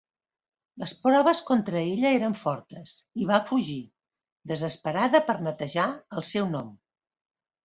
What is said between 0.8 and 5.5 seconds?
Les proves contra ella eren fortes i va fugir, desesperada per